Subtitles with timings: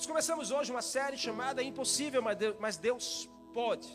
[0.00, 2.22] Nós começamos hoje uma série chamada Impossível,
[2.58, 3.86] mas Deus pode.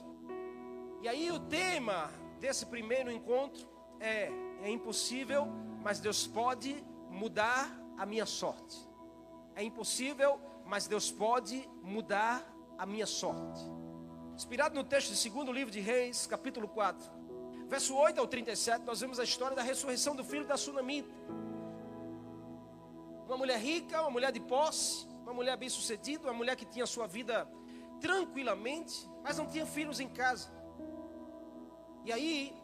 [1.01, 3.67] E aí o tema desse primeiro encontro
[3.99, 4.29] é:
[4.61, 5.47] é impossível,
[5.81, 6.75] mas Deus pode
[7.09, 8.77] mudar a minha sorte.
[9.55, 12.47] É impossível, mas Deus pode mudar
[12.77, 13.63] a minha sorte.
[14.35, 17.03] Inspirado no texto do segundo livro de Reis, capítulo 4,
[17.67, 21.09] verso 8 ao 37, nós vemos a história da ressurreição do filho da Sunamita.
[23.25, 27.07] Uma mulher rica, uma mulher de posse, uma mulher bem-sucedida, uma mulher que tinha sua
[27.07, 27.49] vida
[27.99, 30.53] tranquilamente, mas não tinha filhos em casa.
[32.05, 32.55] E aí,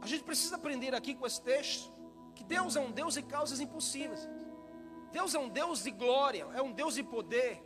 [0.00, 1.92] a gente precisa aprender aqui com esse texto
[2.32, 4.28] que Deus é um Deus de causas impossíveis.
[5.10, 7.60] Deus é um Deus de glória, é um Deus de poder,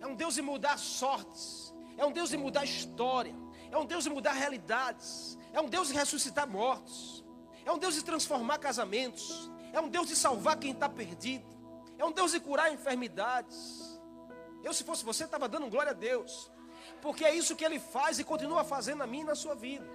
[0.00, 3.34] é um Deus de mudar sortes, é um Deus de mudar história,
[3.70, 7.24] é um Deus de mudar realidades, é um Deus de ressuscitar mortos,
[7.64, 11.55] é um Deus de transformar casamentos, é um Deus de salvar quem está perdido,
[11.98, 14.00] é um Deus de curar enfermidades.
[14.62, 16.50] Eu, se fosse você, estava dando glória a Deus,
[17.00, 19.86] porque é isso que Ele faz e continua fazendo a mim e na sua vida.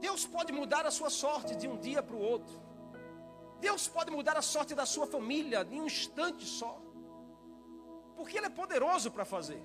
[0.00, 2.60] Deus pode mudar a sua sorte de um dia para o outro.
[3.60, 6.80] Deus pode mudar a sorte da sua família em um instante só.
[8.16, 9.62] Porque Ele é poderoso para fazer.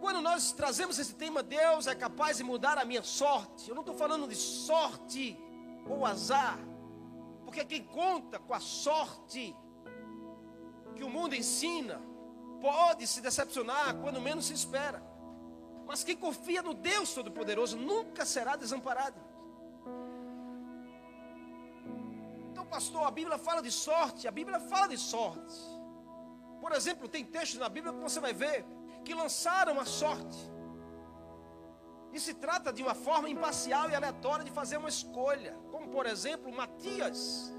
[0.00, 3.68] Quando nós trazemos esse tema, Deus é capaz de mudar a minha sorte.
[3.68, 5.38] Eu não estou falando de sorte
[5.88, 6.58] ou azar.
[7.44, 9.56] Porque quem conta com a sorte
[10.94, 12.00] que o mundo ensina
[12.60, 15.02] pode se decepcionar quando menos se espera.
[15.86, 19.20] Mas quem confia no Deus Todo-Poderoso nunca será desamparado.
[22.50, 25.56] Então, pastor, a Bíblia fala de sorte, a Bíblia fala de sorte.
[26.60, 28.64] Por exemplo, tem textos na Bíblia que você vai ver
[29.04, 30.51] que lançaram a sorte.
[32.12, 35.56] E se trata de uma forma imparcial e aleatória de fazer uma escolha.
[35.70, 37.52] Como, por exemplo, Matias,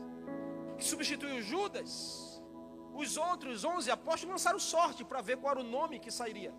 [0.77, 2.41] que substituiu Judas.
[2.93, 6.53] Os outros 11 apóstolos lançaram sorte para ver qual era o nome que sairia.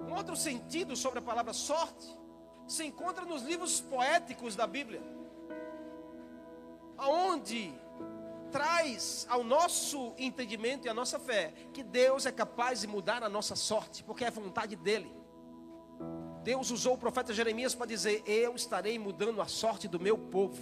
[0.00, 2.06] Um outro sentido sobre a palavra sorte
[2.66, 5.02] se encontra nos livros poéticos da Bíblia,
[6.98, 7.72] aonde
[8.50, 13.28] traz ao nosso entendimento e à nossa fé que Deus é capaz de mudar a
[13.28, 15.25] nossa sorte, porque é vontade dele.
[16.46, 20.56] Deus usou o profeta Jeremias para dizer: Eu estarei mudando a sorte do meu povo.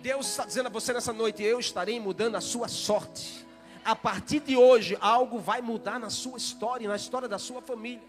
[0.00, 3.44] Deus está dizendo a você nessa noite: Eu estarei mudando a sua sorte.
[3.84, 8.08] A partir de hoje, algo vai mudar na sua história, na história da sua família.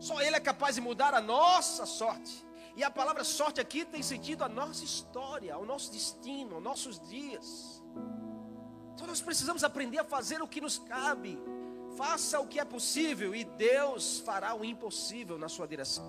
[0.00, 2.44] Só Ele é capaz de mudar a nossa sorte.
[2.74, 6.98] E a palavra sorte aqui tem sentido a nossa história, ao nosso destino, aos nossos
[7.08, 7.80] dias.
[8.92, 11.38] Então nós precisamos aprender a fazer o que nos cabe.
[11.96, 16.04] Faça o que é possível e Deus fará o impossível na sua direção.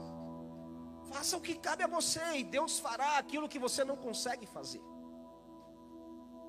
[1.11, 4.81] Faça o que cabe a você e Deus fará aquilo que você não consegue fazer.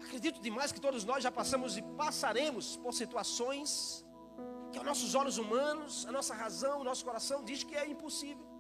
[0.03, 4.05] Acredito demais que todos nós já passamos e passaremos por situações
[4.71, 8.53] que aos nossos olhos humanos, a nossa razão, o nosso coração diz que é impossível.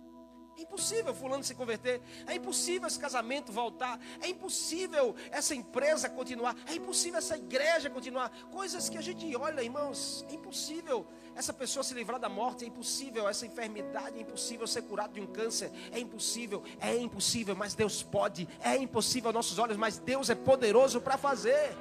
[0.56, 6.56] É impossível fulano se converter, é impossível esse casamento voltar, é impossível essa empresa continuar,
[6.66, 8.30] é impossível essa igreja continuar.
[8.52, 11.04] Coisas que a gente olha, irmãos, é impossível
[11.34, 15.20] essa pessoa se livrar da morte, é impossível essa enfermidade, é impossível ser curado de
[15.20, 19.98] um câncer, é impossível, é impossível, mas Deus pode, é impossível aos nossos olhos, mas
[19.98, 21.76] Deus é poderoso para fazer.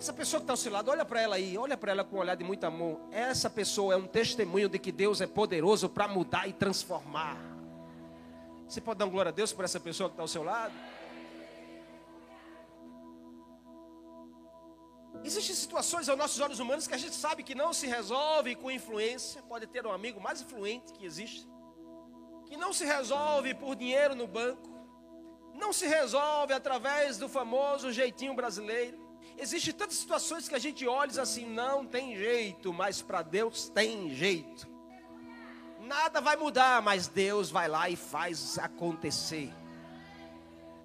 [0.00, 2.16] Essa pessoa que está ao seu lado, olha para ela aí, olha para ela com
[2.16, 2.98] um olhar de muito amor.
[3.12, 7.36] Essa pessoa é um testemunho de que Deus é poderoso para mudar e transformar.
[8.66, 10.72] Você pode dar glória a Deus por essa pessoa que está ao seu lado?
[15.22, 18.70] Existem situações aos nossos olhos humanos que a gente sabe que não se resolve com
[18.70, 19.42] influência.
[19.42, 21.46] Pode ter um amigo mais influente que existe,
[22.46, 24.66] que não se resolve por dinheiro no banco,
[25.52, 29.09] não se resolve através do famoso jeitinho brasileiro.
[29.40, 34.14] Existem tantas situações que a gente olha assim: não tem jeito, mas para Deus tem
[34.14, 34.68] jeito.
[35.80, 39.50] Nada vai mudar, mas Deus vai lá e faz acontecer.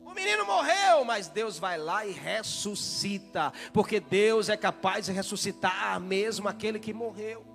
[0.06, 6.00] O menino morreu, mas Deus vai lá e ressuscita, porque Deus é capaz de ressuscitar
[6.00, 7.46] mesmo aquele que morreu.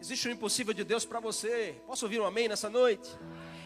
[0.00, 1.80] Existe um impossível de Deus para você.
[1.86, 3.08] Posso ouvir um amém nessa noite?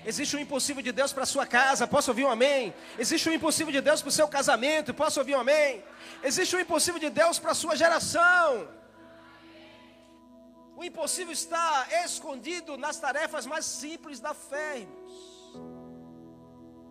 [0.04, 2.74] Existe um impossível de Deus para sua casa, posso ouvir um amém?
[2.98, 5.84] Existe um impossível de Deus para o seu casamento, posso ouvir um amém?
[6.22, 8.68] Existe um impossível de Deus para a sua geração.
[10.74, 15.40] O impossível está escondido nas tarefas mais simples da fé, irmãos.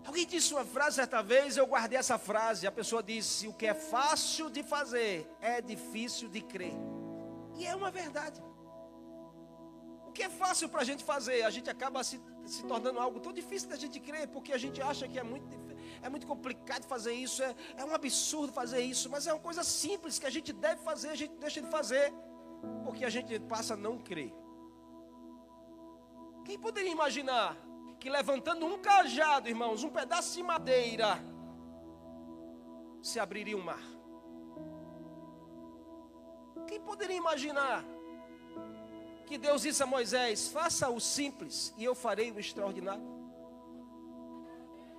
[0.05, 2.65] Alguém disse uma frase certa vez, eu guardei essa frase.
[2.65, 6.73] A pessoa disse: O que é fácil de fazer é difícil de crer.
[7.57, 8.41] E é uma verdade.
[10.13, 13.31] que é fácil para a gente fazer, a gente acaba se, se tornando algo tão
[13.31, 15.47] difícil da gente crer, porque a gente acha que é muito,
[16.01, 19.63] é muito complicado fazer isso, é, é um absurdo fazer isso, mas é uma coisa
[19.63, 22.13] simples que a gente deve fazer, a gente deixa de fazer,
[22.83, 24.33] porque a gente passa a não crer.
[26.43, 27.55] Quem poderia imaginar
[27.99, 31.19] que levantando um cajado, irmãos, um pedaço de madeira,
[33.01, 33.83] se abriria um mar?
[36.67, 37.85] Quem poderia imaginar
[39.29, 43.19] que Deus disse a Moisés: faça o simples e eu farei o extraordinário?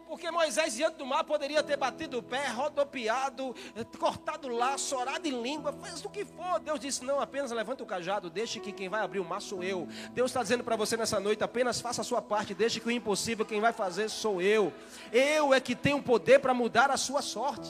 [0.06, 3.54] Porque Moisés, diante do mar, poderia ter batido o pé, rodopiado,
[3.96, 6.60] cortado o laço, orado em língua, fez o que for.
[6.60, 9.62] Deus disse: Não, apenas levanta o cajado, deixe que quem vai abrir o mar sou
[9.62, 9.88] eu.
[10.12, 12.90] Deus está dizendo para você nessa noite: apenas faça a sua parte, deixe que o
[12.90, 14.72] impossível quem vai fazer sou eu.
[15.12, 17.68] Eu é que tenho poder para mudar a sua sorte.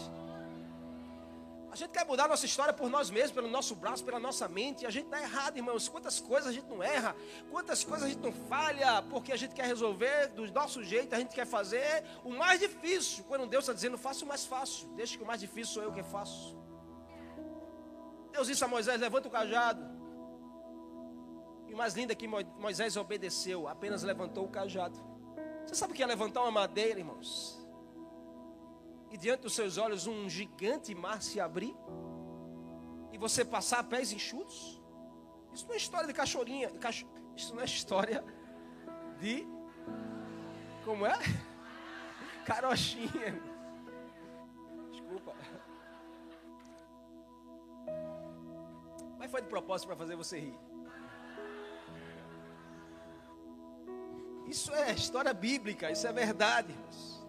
[1.70, 4.48] A gente quer mudar a nossa história por nós mesmos, pelo nosso braço, pela nossa
[4.48, 4.82] mente.
[4.82, 5.88] E a gente está errado, irmãos.
[5.88, 7.14] Quantas coisas a gente não erra,
[7.50, 11.18] quantas coisas a gente não falha, porque a gente quer resolver do nosso jeito, a
[11.18, 13.22] gente quer fazer o mais difícil.
[13.24, 14.88] Quando Deus está dizendo, faça o mais fácil.
[14.96, 16.58] Deixa que o mais difícil sou eu que faço.
[18.32, 20.00] Deus disse a Moisés: levanta o cajado.
[21.68, 24.98] E o mais lindo é que Moisés obedeceu, apenas levantou o cajado.
[25.64, 27.59] Você sabe o que é levantar uma madeira, irmãos?
[29.10, 31.74] E diante dos seus olhos um gigante mar se abrir
[33.12, 34.80] e você passar pés enxutos?
[35.52, 37.04] Isso não é história de cachorrinha, cach...
[37.36, 38.24] isso não é história
[39.18, 39.46] de
[40.84, 41.18] como é?
[42.46, 43.40] Carochinha.
[44.90, 45.34] Desculpa.
[49.18, 50.58] Mas foi de propósito para fazer você rir.
[54.46, 57.19] Isso é história bíblica, isso é verdade, irmãos.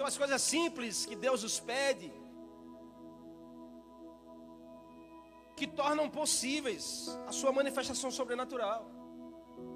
[0.00, 2.10] Então, as coisas simples que Deus nos pede,
[5.54, 8.90] que tornam possíveis a sua manifestação sobrenatural.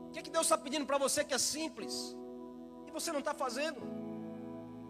[0.07, 2.17] O que é que Deus está pedindo para você que é simples
[2.87, 3.81] e você não está fazendo?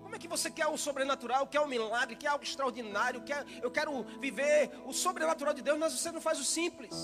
[0.02, 3.72] Como é que você quer o sobrenatural, quer o milagre, quer algo extraordinário, quer, eu
[3.72, 6.94] quero viver o sobrenatural de Deus, mas você não faz o simples.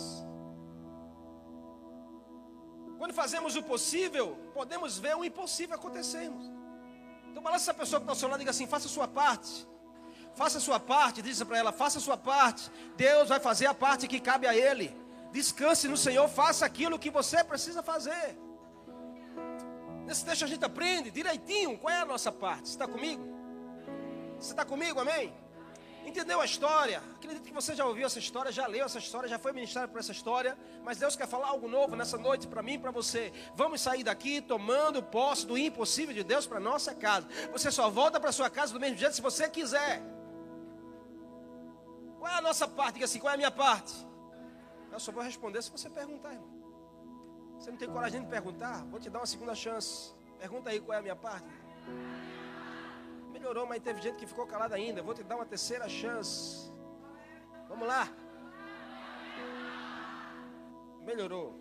[2.97, 6.60] Quando fazemos o possível, podemos ver o impossível acontecermos.
[7.31, 9.09] Então balança essa pessoa que está ao seu lado e diga assim: faça a sua
[9.09, 9.69] parte.
[10.35, 12.71] Faça a sua parte, diz para ela, faça a sua parte.
[12.97, 14.95] Deus vai fazer a parte que cabe a Ele.
[15.33, 18.39] Descanse no Senhor, faça aquilo que você precisa fazer.
[20.07, 22.69] Nesse texto a gente aprende direitinho qual é a nossa parte.
[22.69, 23.23] Você está comigo?
[24.39, 25.33] Você está comigo, amém?
[26.05, 27.03] Entendeu a história?
[27.17, 29.99] Acredito que você já ouviu essa história, já leu essa história, já foi ministrado por
[29.99, 30.57] essa história.
[30.83, 33.33] Mas Deus quer falar algo novo nessa noite para mim e para você.
[33.55, 37.29] Vamos sair daqui tomando posse do impossível de Deus para nossa casa.
[37.53, 40.03] Você só volta para sua casa do mesmo jeito se você quiser.
[42.19, 42.95] Qual é a nossa parte?
[42.95, 43.95] Diga assim, qual é a minha parte?
[44.91, 46.49] Eu só vou responder se você perguntar, irmão.
[47.59, 48.85] Você não tem coragem de perguntar?
[48.87, 50.13] Vou te dar uma segunda chance.
[50.39, 51.47] Pergunta aí qual é a minha parte
[53.41, 55.03] melhorou, mas teve gente que ficou calada ainda.
[55.03, 56.71] Vou te dar uma terceira chance.
[57.69, 58.07] Vamos lá.
[61.01, 61.59] Melhorou.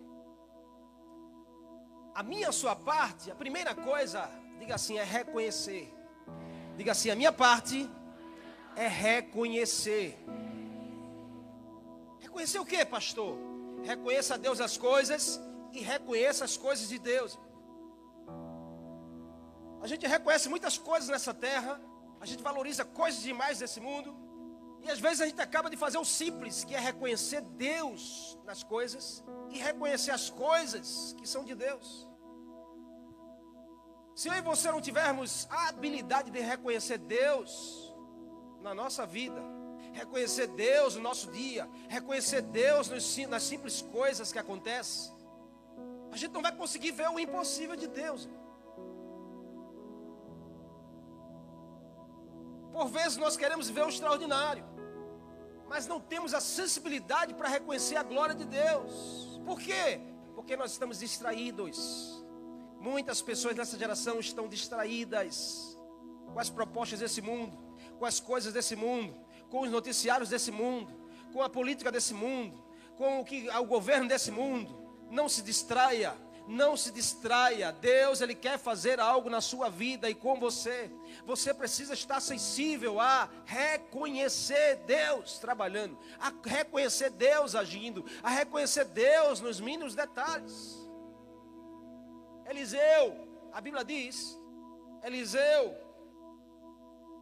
[2.14, 4.28] A minha a sua parte, a primeira coisa,
[4.58, 5.92] diga assim, é reconhecer.
[6.76, 7.88] Diga assim, a minha parte
[8.76, 10.18] é reconhecer.
[12.18, 13.38] Reconhecer o que, pastor?
[13.82, 15.40] Reconheça a Deus as coisas
[15.72, 17.38] e reconheça as coisas de Deus.
[19.82, 21.80] A gente reconhece muitas coisas nessa terra,
[22.20, 24.14] a gente valoriza coisas demais desse mundo,
[24.82, 28.62] e às vezes a gente acaba de fazer o simples, que é reconhecer Deus nas
[28.62, 32.08] coisas e reconhecer as coisas que são de Deus.
[34.14, 37.94] Se eu e você não tivermos a habilidade de reconhecer Deus
[38.60, 39.40] na nossa vida,
[39.92, 45.12] reconhecer Deus no nosso dia, reconhecer Deus nas simples coisas que acontecem,
[46.12, 48.28] a gente não vai conseguir ver o impossível de Deus.
[52.72, 54.64] Por vezes nós queremos ver o extraordinário,
[55.68, 59.40] mas não temos a sensibilidade para reconhecer a glória de Deus.
[59.44, 60.00] Por quê?
[60.34, 62.24] Porque nós estamos distraídos.
[62.80, 65.78] Muitas pessoas nessa geração estão distraídas
[66.32, 67.58] com as propostas desse mundo,
[67.98, 69.14] com as coisas desse mundo,
[69.50, 70.92] com os noticiários desse mundo,
[71.32, 72.64] com a política desse mundo,
[72.96, 74.78] com o que o governo desse mundo.
[75.10, 76.14] Não se distraia,
[76.46, 77.72] não se distraia.
[77.72, 80.90] Deus, Ele quer fazer algo na sua vida e com você.
[81.24, 89.40] Você precisa estar sensível a reconhecer Deus trabalhando, a reconhecer Deus agindo, a reconhecer Deus
[89.40, 90.78] nos mínimos detalhes.
[92.48, 94.38] Eliseu, a Bíblia diz,
[95.02, 95.76] Eliseu,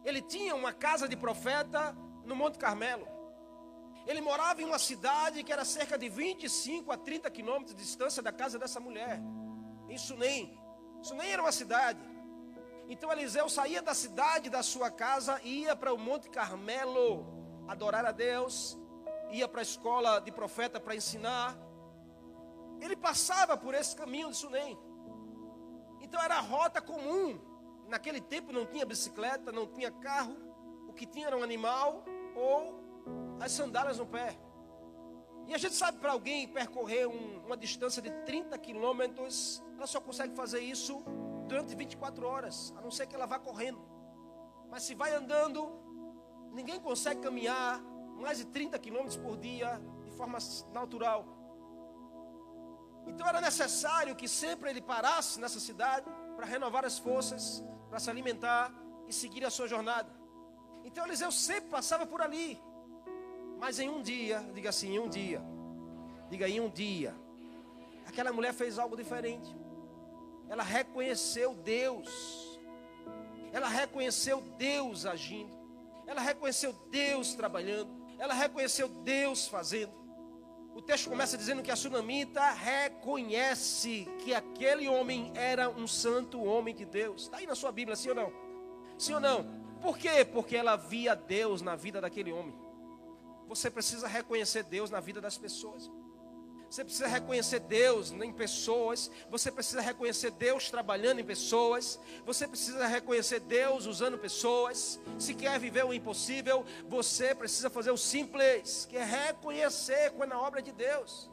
[0.03, 1.95] ele tinha uma casa de profeta
[2.25, 3.07] no Monte Carmelo.
[4.07, 8.21] Ele morava em uma cidade que era cerca de 25 a 30 quilômetros de distância
[8.23, 9.21] da casa dessa mulher,
[9.87, 10.59] em Sunem.
[11.01, 11.99] Sunem era uma cidade.
[12.87, 18.03] Então Eliseu saía da cidade, da sua casa, e ia para o Monte Carmelo adorar
[18.03, 18.77] a Deus,
[19.29, 21.55] ia para a escola de profeta para ensinar.
[22.81, 24.77] Ele passava por esse caminho de Sunem.
[26.01, 27.39] Então era a rota comum.
[27.87, 30.35] Naquele tempo não tinha bicicleta, não tinha carro.
[30.87, 32.03] O que tinha era um animal
[32.35, 32.78] ou
[33.39, 34.37] as sandálias no pé.
[35.47, 39.99] E a gente sabe para alguém percorrer um, uma distância de 30 quilômetros, ela só
[39.99, 41.03] consegue fazer isso
[41.47, 43.81] durante 24 horas, a não ser que ela vá correndo.
[44.69, 45.71] Mas se vai andando,
[46.51, 47.81] ninguém consegue caminhar
[48.17, 50.37] mais de 30 quilômetros por dia de forma
[50.71, 51.25] natural.
[53.07, 56.05] Então era necessário que sempre ele parasse nessa cidade
[56.35, 58.71] para renovar as forças, para se alimentar
[59.07, 60.11] e seguir a sua jornada.
[60.83, 62.61] Então Eliseu sempre passava por ali.
[63.59, 65.41] Mas em um dia, diga assim, em um dia,
[66.29, 67.13] diga em um dia,
[68.07, 69.53] aquela mulher fez algo diferente.
[70.47, 72.59] Ela reconheceu Deus.
[73.51, 75.51] Ela reconheceu Deus agindo.
[76.07, 77.91] Ela reconheceu Deus trabalhando.
[78.17, 79.93] Ela reconheceu Deus fazendo.
[80.73, 86.73] O texto começa dizendo que a sunamita reconhece que aquele homem era um santo homem
[86.73, 87.23] de Deus.
[87.23, 88.31] Está aí na sua Bíblia, sim ou não?
[88.97, 89.45] Sim ou não?
[89.81, 90.23] Por quê?
[90.23, 92.68] Porque ela via Deus na vida daquele homem.
[93.49, 95.89] Você precisa reconhecer Deus na vida das pessoas.
[96.69, 99.09] Você precisa reconhecer Deus em pessoas.
[99.31, 101.99] Você precisa reconhecer Deus trabalhando em pessoas.
[102.27, 104.99] Você precisa reconhecer Deus usando pessoas.
[105.17, 110.39] Se quer viver o impossível, você precisa fazer o simples, que é reconhecer quando a
[110.39, 111.27] obra é de Deus.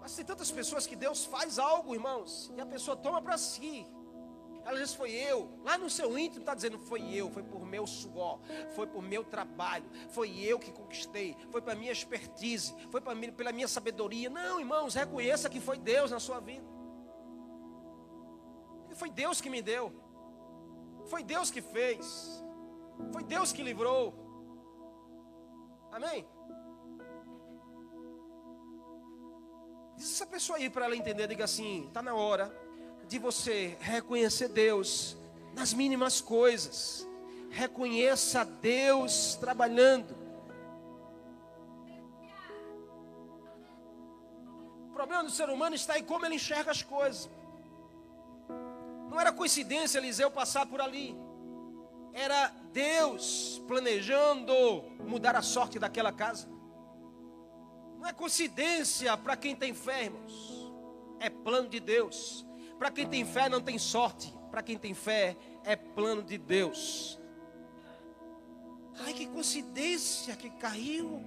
[0.00, 3.84] Mas tem tantas pessoas que Deus faz algo, irmãos, e a pessoa toma para si.
[4.64, 5.48] Ela diz: Foi eu.
[5.64, 8.40] Lá no seu íntimo está dizendo: Foi eu, foi por meu suor,
[8.74, 13.52] foi por meu trabalho, foi eu que conquistei, foi para minha expertise, foi mim, pela
[13.52, 14.30] minha sabedoria.
[14.30, 16.66] Não, irmãos, reconheça que foi Deus na sua vida.
[18.90, 19.92] E foi Deus que me deu,
[21.06, 22.44] foi Deus que fez,
[23.12, 24.14] foi Deus que livrou.
[25.90, 26.26] Amém?
[29.96, 32.61] Diz essa pessoa aí para ela entender, diga assim: está na hora
[33.12, 35.18] de você reconhecer Deus
[35.52, 37.06] nas mínimas coisas.
[37.50, 40.16] Reconheça Deus trabalhando.
[44.88, 47.28] O problema do ser humano está em como ele enxerga as coisas.
[49.10, 51.14] Não era coincidência Eliseu passar por ali.
[52.14, 54.54] Era Deus planejando
[55.00, 56.48] mudar a sorte daquela casa.
[57.98, 60.72] Não é coincidência para quem tem fé, irmãos.
[61.20, 62.50] É plano de Deus.
[62.82, 64.34] Para quem tem fé não tem sorte.
[64.50, 67.16] Para quem tem fé é plano de Deus.
[69.04, 71.22] Ai que coincidência que caiu.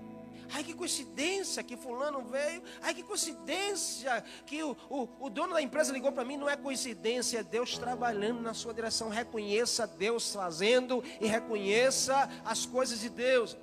[0.53, 2.61] Ai que coincidência que fulano veio.
[2.81, 6.35] Ai que coincidência que o, o, o dono da empresa ligou para mim.
[6.35, 9.07] Não é coincidência, é Deus trabalhando na sua direção.
[9.07, 13.57] Reconheça Deus fazendo e reconheça as coisas de Deus.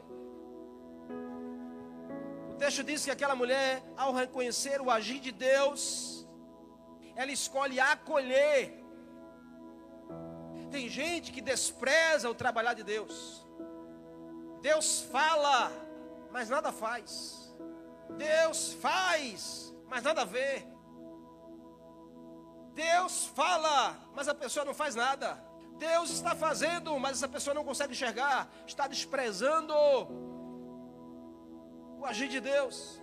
[2.52, 6.21] O texto diz que aquela mulher, ao reconhecer o agir de Deus,
[7.14, 8.82] ela escolhe acolher.
[10.70, 13.46] Tem gente que despreza o trabalhar de Deus.
[14.62, 15.70] Deus fala,
[16.30, 17.54] mas nada faz.
[18.16, 20.64] Deus faz, mas nada vê.
[22.74, 25.38] Deus fala, mas a pessoa não faz nada.
[25.76, 29.74] Deus está fazendo, mas essa pessoa não consegue enxergar, está desprezando
[31.98, 33.01] o agir de Deus.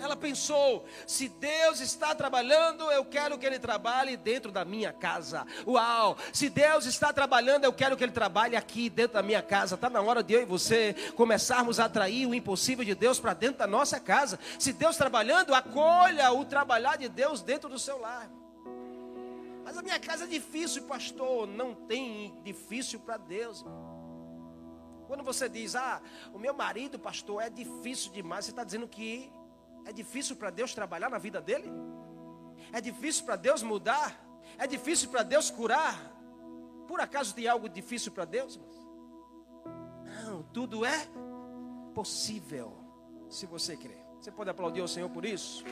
[0.00, 5.46] Ela pensou: se Deus está trabalhando, eu quero que Ele trabalhe dentro da minha casa.
[5.66, 6.16] Uau!
[6.32, 9.74] Se Deus está trabalhando, eu quero que Ele trabalhe aqui dentro da minha casa.
[9.74, 13.34] Está na hora de eu e você começarmos a atrair o impossível de Deus para
[13.34, 14.38] dentro da nossa casa.
[14.58, 18.30] Se Deus trabalhando, acolha o trabalhar de Deus dentro do seu lar.
[19.64, 21.46] Mas a minha casa é difícil, pastor.
[21.46, 23.64] Não tem difícil para Deus.
[25.06, 26.02] Quando você diz, ah,
[26.34, 29.32] o meu marido, pastor, é difícil demais, você está dizendo que
[29.88, 31.70] é difícil para Deus trabalhar na vida dele?
[32.72, 34.22] É difícil para Deus mudar?
[34.58, 35.96] É difícil para Deus curar?
[36.86, 38.60] Por acaso tem algo difícil para Deus?
[40.24, 41.08] Não, tudo é
[41.94, 42.76] possível
[43.30, 44.04] se você crer.
[44.20, 45.64] Você pode aplaudir o Senhor por isso?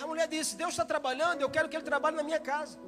[0.00, 2.78] A mulher disse: Deus está trabalhando, eu quero que Ele trabalhe na minha casa.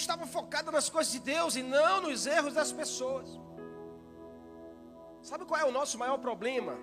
[0.00, 3.28] Estava focada nas coisas de Deus e não nos erros das pessoas.
[5.22, 6.74] Sabe qual é o nosso maior problema?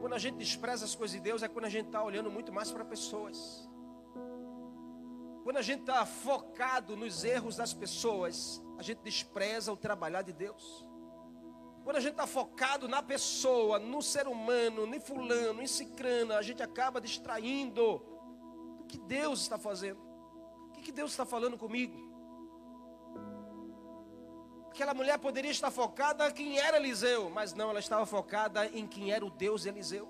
[0.00, 2.50] Quando a gente despreza as coisas de Deus, é quando a gente está olhando muito
[2.50, 3.68] mais para pessoas.
[5.44, 10.32] Quando a gente está focado nos erros das pessoas, a gente despreza o trabalhar de
[10.32, 10.86] Deus.
[11.84, 16.42] Quando a gente está focado na pessoa, no ser humano, em fulano, em cicrana, a
[16.42, 17.82] gente acaba distraindo
[18.80, 20.07] o que Deus está fazendo.
[20.88, 21.94] Que Deus está falando comigo?
[24.70, 28.86] Aquela mulher poderia estar focada em quem era Eliseu, mas não, ela estava focada em
[28.86, 30.08] quem era o Deus Eliseu.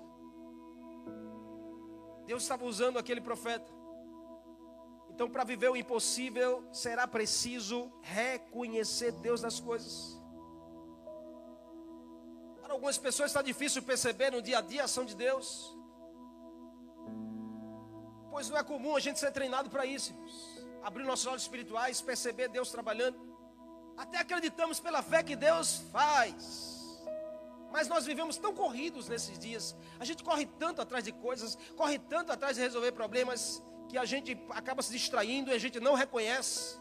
[2.25, 3.69] Deus estava usando aquele profeta.
[5.09, 10.17] Então, para viver o impossível, será preciso reconhecer Deus das coisas.
[12.61, 15.77] Para algumas pessoas está difícil perceber no dia a dia a ação de Deus.
[18.31, 20.15] Pois não é comum a gente ser treinado para isso.
[20.83, 23.17] Abrir nossos olhos espirituais, perceber Deus trabalhando.
[23.97, 26.79] Até acreditamos pela fé que Deus faz.
[27.71, 29.75] Mas nós vivemos tão corridos nesses dias.
[29.99, 34.05] A gente corre tanto atrás de coisas, corre tanto atrás de resolver problemas, que a
[34.05, 36.79] gente acaba se distraindo e a gente não reconhece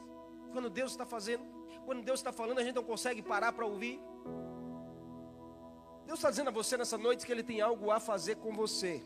[0.52, 1.44] quando Deus está fazendo,
[1.84, 4.00] quando Deus está falando, a gente não consegue parar para ouvir.
[6.06, 9.02] Deus está dizendo a você nessa noite que Ele tem algo a fazer com você.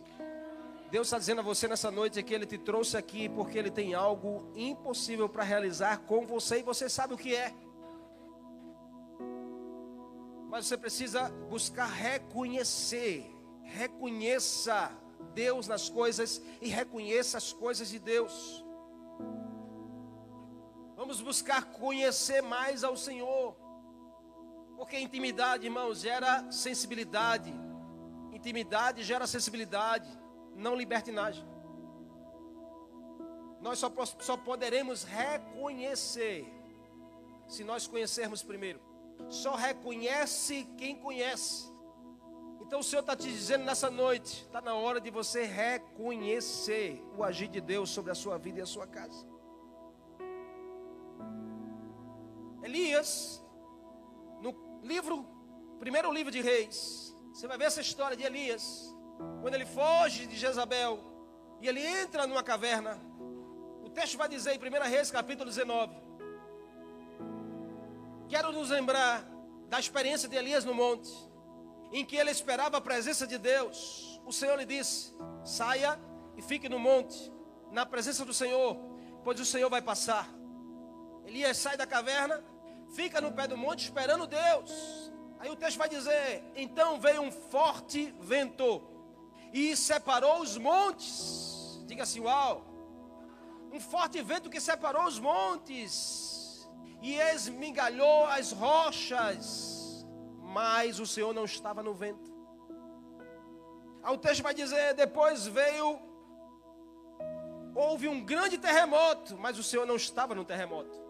[0.92, 3.94] Deus está dizendo a você nessa noite que Ele te trouxe aqui porque Ele tem
[3.94, 7.54] algo impossível para realizar com você e você sabe o que é.
[10.50, 13.24] Mas você precisa buscar reconhecer,
[13.62, 14.92] reconheça
[15.32, 18.62] Deus nas coisas e reconheça as coisas de Deus.
[20.94, 23.56] Vamos buscar conhecer mais ao Senhor.
[24.76, 27.50] Porque intimidade, irmãos, gera sensibilidade.
[28.30, 30.21] Intimidade gera sensibilidade,
[30.54, 31.44] não libertinagem.
[33.60, 36.52] Nós só, só poderemos reconhecer
[37.46, 38.80] se nós conhecermos primeiro.
[39.28, 41.70] Só reconhece quem conhece.
[42.60, 47.22] Então o Senhor está te dizendo nessa noite, está na hora de você reconhecer o
[47.22, 49.26] agir de Deus sobre a sua vida e a sua casa.
[52.62, 53.44] Elias,
[54.40, 55.26] no livro,
[55.78, 58.91] primeiro livro de Reis, você vai ver essa história de Elias,
[59.40, 60.98] quando ele foge de Jezabel
[61.60, 62.98] e ele entra numa caverna.
[63.84, 65.94] O texto vai dizer em 1 Reis, capítulo 19.
[68.28, 69.24] Quero nos lembrar
[69.68, 71.10] da experiência de Elias no monte
[71.92, 76.00] em que ele esperava a presença de Deus, o Senhor lhe disse: saia
[76.36, 77.30] e fique no monte,
[77.70, 78.76] na presença do Senhor,
[79.22, 80.28] pois o Senhor vai passar.
[81.26, 82.42] Elias sai da caverna,
[82.94, 85.12] fica no pé do monte esperando Deus.
[85.38, 88.82] Aí o texto vai dizer: então veio um forte vento
[89.52, 91.82] e separou os montes.
[91.86, 92.66] Diga assim: uau!
[93.72, 96.68] Um forte vento que separou os montes
[97.00, 99.72] e esmigalhou as rochas
[100.52, 102.30] mas o Senhor não estava no vento.
[104.02, 105.98] Aí o texto vai dizer: depois veio,
[107.74, 111.00] houve um grande terremoto, mas o Senhor não estava no terremoto.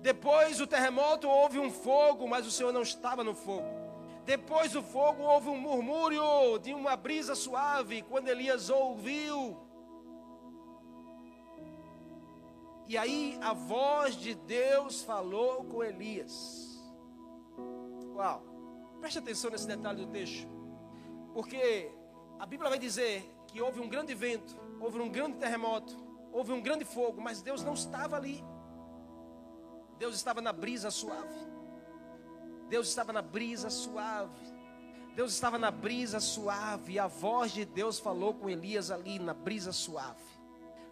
[0.00, 3.68] Depois do terremoto houve um fogo, mas o Senhor não estava no fogo.
[4.24, 9.58] Depois do fogo houve um murmúrio de uma brisa suave, quando Elias ouviu.
[12.86, 16.82] E aí a voz de Deus falou com Elias.
[18.14, 18.42] Uau!
[19.00, 20.46] Preste atenção nesse detalhe do texto.
[21.32, 21.90] Porque
[22.38, 25.96] a Bíblia vai dizer que houve um grande vento, houve um grande terremoto,
[26.32, 28.44] houve um grande fogo, mas Deus não estava ali.
[29.98, 31.49] Deus estava na brisa suave.
[32.70, 34.48] Deus estava na brisa suave.
[35.14, 36.94] Deus estava na brisa suave.
[36.94, 40.24] E a voz de Deus falou com Elias ali na brisa suave.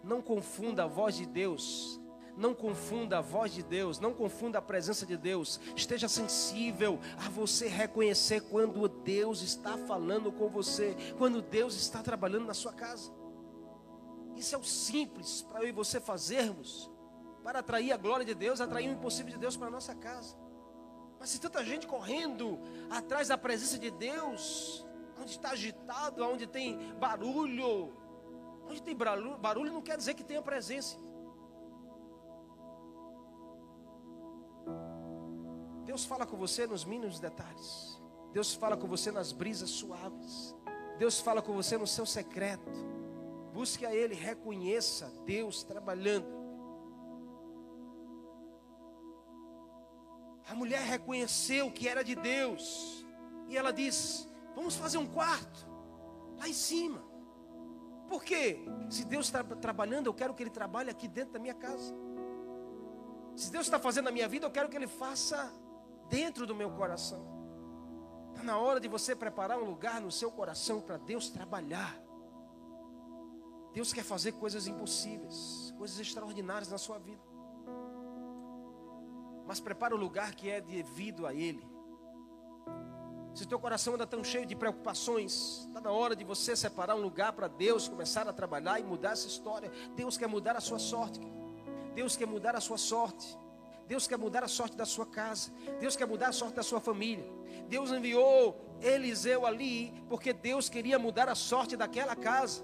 [0.03, 1.99] Não confunda a voz de Deus
[2.39, 5.59] não confunda a voz de Deus, não confunda a presença de Deus.
[5.75, 12.45] Esteja sensível a você reconhecer quando Deus está falando com você, quando Deus está trabalhando
[12.45, 13.11] na sua casa.
[14.37, 16.89] Isso é o simples para eu e você fazermos
[17.43, 20.37] para atrair a glória de Deus, atrair o impossível de Deus para a nossa casa.
[21.19, 24.85] Mas se tanta gente correndo atrás da presença de Deus,
[25.19, 27.93] onde está agitado, onde tem barulho,
[28.67, 30.97] onde tem barulho, barulho não quer dizer que tenha presença.
[35.83, 37.99] Deus fala com você nos mínimos detalhes.
[38.31, 40.55] Deus fala com você nas brisas suaves.
[40.97, 42.71] Deus fala com você no seu secreto.
[43.51, 46.38] Busque a Ele, reconheça Deus trabalhando.
[50.49, 53.05] A mulher reconheceu que era de Deus.
[53.47, 55.67] E ela disse: Vamos fazer um quarto
[56.37, 57.03] lá em cima.
[58.07, 58.65] Por quê?
[58.89, 61.93] Se Deus está trabalhando, eu quero que Ele trabalhe aqui dentro da minha casa.
[63.35, 65.53] Se Deus está fazendo na minha vida, eu quero que Ele faça
[66.09, 67.23] dentro do meu coração.
[68.31, 72.01] Está na hora de você preparar um lugar no seu coração para Deus trabalhar.
[73.71, 77.21] Deus quer fazer coisas impossíveis, coisas extraordinárias na sua vida.
[79.49, 81.67] Mas prepara o lugar que é devido a Ele.
[83.33, 87.01] Se teu coração anda tão cheio de preocupações, está na hora de você separar um
[87.01, 89.71] lugar para Deus começar a trabalhar e mudar essa história.
[89.95, 91.19] Deus quer mudar a sua sorte.
[91.95, 93.35] Deus quer mudar a sua sorte.
[93.87, 95.51] Deus quer mudar a sorte da sua casa.
[95.79, 97.25] Deus quer mudar a sorte da sua família.
[97.67, 102.63] Deus enviou Eliseu ali porque Deus queria mudar a sorte daquela casa.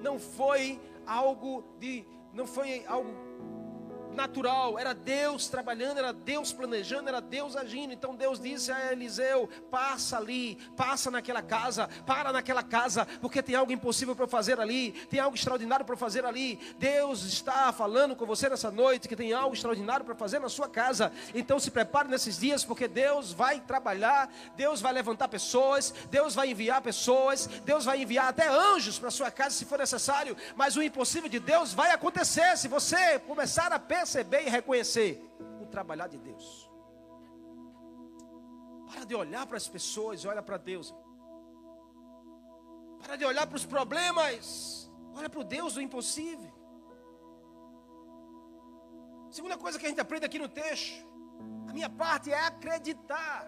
[0.00, 3.10] Não foi algo de, não foi algo
[4.14, 7.92] natural, era Deus trabalhando, era Deus planejando, era Deus agindo.
[7.92, 13.54] Então Deus disse a Eliseu: passa ali, passa naquela casa, para naquela casa, porque tem
[13.54, 16.58] algo impossível para fazer ali, tem algo extraordinário para fazer ali.
[16.78, 20.68] Deus está falando com você nessa noite que tem algo extraordinário para fazer na sua
[20.68, 21.12] casa.
[21.34, 26.50] Então se prepare nesses dias, porque Deus vai trabalhar, Deus vai levantar pessoas, Deus vai
[26.50, 30.36] enviar pessoas, Deus vai enviar até anjos para sua casa se for necessário.
[30.54, 35.10] Mas o impossível de Deus vai acontecer se você começar a pensar perceber e reconhecer
[35.62, 36.46] o trabalhar de Deus.
[38.88, 40.92] Para de olhar para as pessoas olha para Deus.
[43.00, 46.52] Para de olhar para os problemas, olha para o Deus do impossível.
[49.30, 51.06] Segunda coisa que a gente aprende aqui no texto,
[51.68, 53.40] a minha parte é acreditar.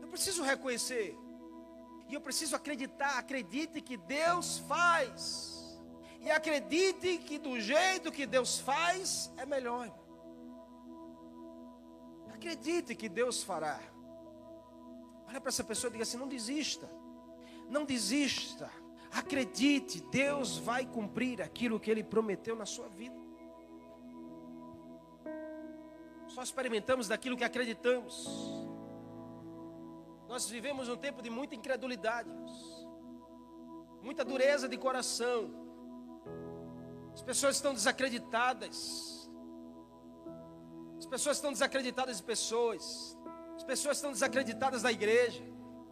[0.00, 1.16] Eu preciso reconhecer.
[2.08, 3.18] E eu preciso acreditar.
[3.18, 5.57] Acredite que Deus faz.
[6.20, 9.92] E acredite que do jeito que Deus faz é melhor.
[12.34, 13.80] Acredite que Deus fará.
[15.26, 16.88] Olha para essa pessoa e diga assim: não desista.
[17.68, 18.70] Não desista.
[19.10, 23.16] Acredite, Deus vai cumprir aquilo que Ele prometeu na sua vida.
[26.28, 28.26] Só experimentamos daquilo que acreditamos.
[30.28, 32.28] Nós vivemos um tempo de muita incredulidade,
[34.02, 35.67] muita dureza de coração.
[37.18, 39.28] As pessoas estão desacreditadas.
[40.96, 43.18] As pessoas estão desacreditadas de pessoas.
[43.56, 45.42] As pessoas estão desacreditadas da igreja.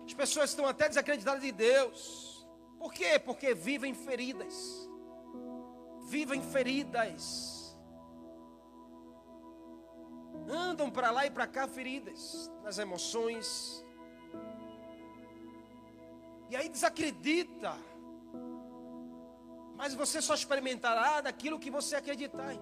[0.04, 2.48] As pessoas estão até desacreditadas de Deus.
[2.78, 3.18] Por quê?
[3.18, 4.88] Porque vivem feridas.
[6.04, 7.76] Vivem feridas.
[10.48, 13.84] Andam para lá e para cá feridas nas emoções.
[16.48, 17.76] E aí desacredita
[19.76, 22.54] mas você só experimentará daquilo que você acreditar.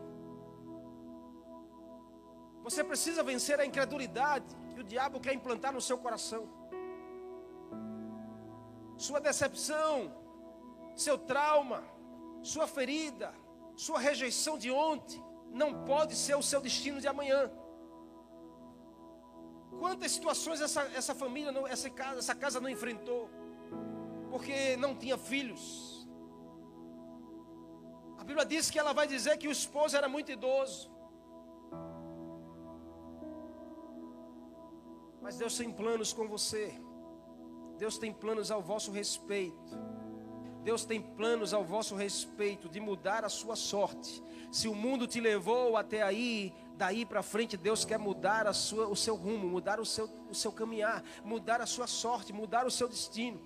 [2.62, 6.48] Você precisa vencer a incredulidade que o diabo quer implantar no seu coração.
[8.96, 10.12] Sua decepção,
[10.96, 11.84] seu trauma,
[12.42, 13.32] sua ferida,
[13.76, 15.22] sua rejeição de ontem
[15.52, 17.50] não pode ser o seu destino de amanhã.
[19.78, 23.28] Quantas situações essa, essa família, essa casa, essa casa não enfrentou?
[24.30, 25.93] Porque não tinha filhos,
[28.18, 30.90] a Bíblia diz que ela vai dizer que o esposo era muito idoso.
[35.20, 36.74] Mas Deus tem planos com você.
[37.78, 39.94] Deus tem planos ao vosso respeito.
[40.62, 44.22] Deus tem planos ao vosso respeito de mudar a sua sorte.
[44.50, 48.96] Se o mundo te levou até aí, daí para frente Deus quer mudar sua, o
[48.96, 52.88] seu rumo, mudar o seu, o seu caminhar, mudar a sua sorte, mudar o seu
[52.88, 53.38] destino.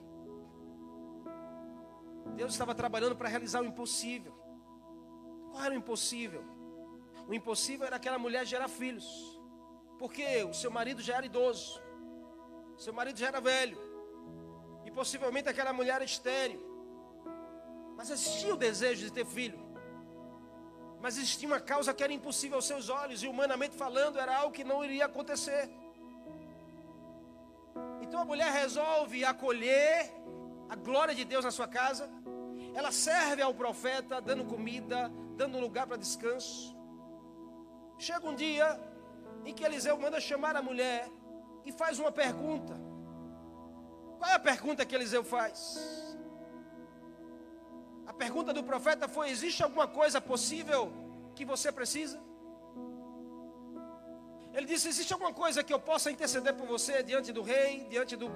[2.37, 4.38] Deus estava trabalhando para realizar o impossível.
[5.51, 6.45] Qual era o impossível?
[7.27, 9.39] O impossível era aquela mulher gerar filhos.
[9.99, 11.81] Porque o seu marido já era idoso.
[12.77, 13.79] Seu marido já era velho.
[14.85, 16.61] E possivelmente aquela mulher era estéreo.
[17.97, 19.59] Mas existia o desejo de ter filho.
[21.01, 23.23] Mas existia uma causa que era impossível aos seus olhos.
[23.23, 25.69] E humanamente falando, era algo que não iria acontecer.
[28.01, 30.11] Então a mulher resolve acolher
[30.69, 32.09] a glória de Deus na sua casa.
[32.75, 36.77] Ela serve ao profeta, dando comida, dando lugar para descanso.
[38.07, 38.67] Chega um dia
[39.47, 41.09] em que Eliseu manda chamar a mulher
[41.65, 42.75] e faz uma pergunta.
[44.19, 45.61] Qual é a pergunta que Eliseu faz?
[48.05, 50.83] A pergunta do profeta foi: existe alguma coisa possível
[51.37, 52.19] que você precisa?
[54.53, 58.17] Ele disse: existe alguma coisa que eu possa interceder por você diante do rei, diante
[58.17, 58.29] do,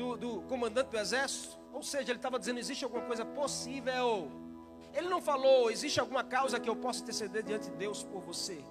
[0.00, 1.56] do, do comandante do exército?
[1.72, 4.47] Ou seja, ele estava dizendo: existe alguma coisa possível
[4.94, 8.64] ele não falou, existe alguma causa que eu possa interceder diante de Deus por você.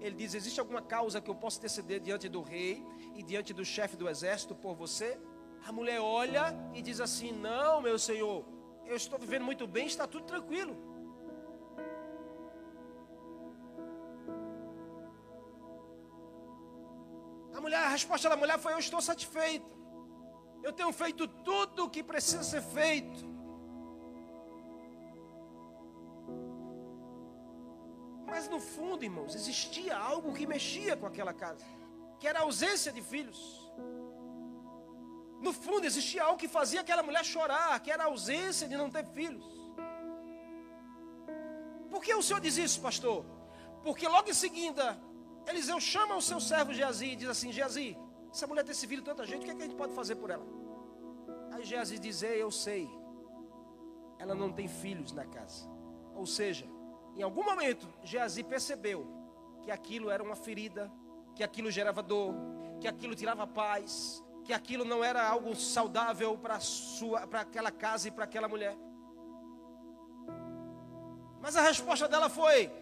[0.00, 3.64] Ele diz: existe alguma causa que eu possa interceder diante do rei e diante do
[3.64, 5.18] chefe do exército por você?
[5.66, 8.44] A mulher olha e diz assim: Não, meu senhor,
[8.86, 10.74] eu estou vivendo muito bem, está tudo tranquilo.
[17.54, 19.78] A mulher, a resposta da mulher foi: Eu estou satisfeita.
[20.62, 23.29] Eu tenho feito tudo o que precisa ser feito.
[28.48, 31.64] No fundo, irmãos, existia algo que mexia com aquela casa,
[32.18, 33.40] que era a ausência de filhos.
[35.40, 38.90] No fundo, existia algo que fazia aquela mulher chorar, que era a ausência de não
[38.90, 39.46] ter filhos.
[41.90, 43.24] Por que o senhor diz isso, pastor?
[43.82, 45.00] Porque logo em seguida,
[45.46, 47.96] Eliseu chama o seu servo Geazi e diz assim: Geazi,
[48.30, 50.30] essa mulher tem servido tanta gente, o que, é que a gente pode fazer por
[50.30, 50.46] ela?
[51.52, 52.88] Aí Geazi diz: Eu sei,
[54.18, 55.68] ela não tem filhos na casa.
[56.14, 56.66] Ou seja,
[57.20, 59.06] em algum momento, Geazi percebeu
[59.62, 60.90] que aquilo era uma ferida,
[61.34, 62.34] que aquilo gerava dor,
[62.80, 68.08] que aquilo tirava paz, que aquilo não era algo saudável para sua, para aquela casa
[68.08, 68.74] e para aquela mulher.
[71.42, 72.72] Mas a resposta dela foi: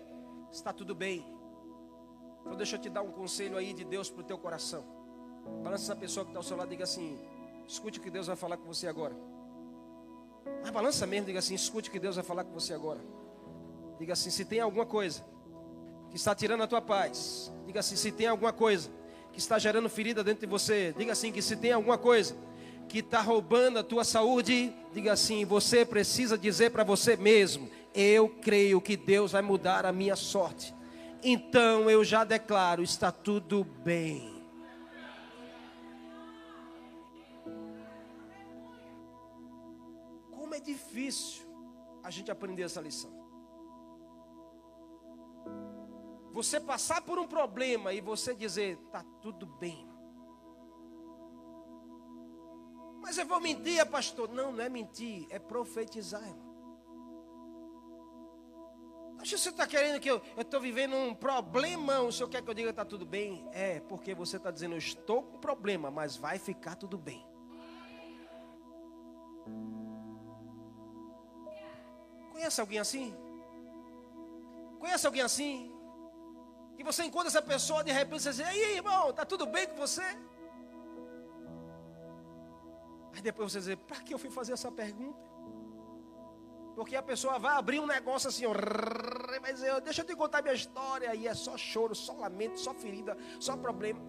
[0.52, 1.26] está tudo bem.
[2.42, 4.84] Então deixa eu te dar um conselho aí de Deus para o teu coração.
[5.64, 7.18] Balança essa pessoa que está ao seu lado e diga assim:
[7.66, 9.16] escute o que Deus vai falar com você agora.
[10.62, 13.00] Mas balança mesmo, diga assim: escute o que Deus vai falar com você agora.
[13.98, 15.24] Diga assim: se tem alguma coisa
[16.10, 18.90] que está tirando a tua paz, diga assim: se tem alguma coisa
[19.32, 22.36] que está gerando ferida dentro de você, diga assim: que se tem alguma coisa
[22.88, 28.28] que está roubando a tua saúde, diga assim: você precisa dizer para você mesmo: eu
[28.28, 30.72] creio que Deus vai mudar a minha sorte.
[31.22, 34.38] Então eu já declaro: está tudo bem.
[40.30, 41.42] Como é difícil
[42.02, 43.17] a gente aprender essa lição.
[46.38, 49.90] Você passar por um problema e você dizer, está tudo bem.
[53.00, 54.28] Mas eu vou mentir, pastor.
[54.28, 56.48] Não, não é mentir, é profetizar, irmão.
[59.18, 62.02] Acho que você está querendo que eu estou vivendo um problema.
[62.02, 63.44] O senhor quer que eu diga está tudo bem?
[63.50, 67.26] É, porque você está dizendo, eu estou com problema, mas vai ficar tudo bem.
[72.30, 73.12] Conhece alguém assim?
[74.78, 75.77] Conhece alguém assim?
[76.78, 79.76] E você encontra essa pessoa, de repente você diz, aí irmão, está tudo bem com
[79.76, 80.04] você?
[83.12, 85.18] Aí depois você diz, para que eu fui fazer essa pergunta?
[86.76, 88.44] Porque a pessoa vai abrir um negócio assim,
[89.42, 92.72] mas eu, deixa eu te contar minha história, e é só choro, só lamento, só
[92.72, 94.00] ferida, só problema.